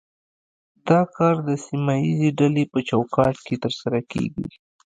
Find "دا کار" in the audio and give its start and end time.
0.87-1.35